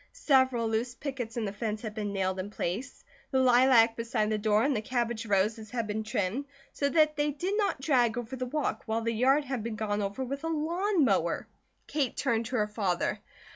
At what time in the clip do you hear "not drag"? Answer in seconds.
7.55-8.17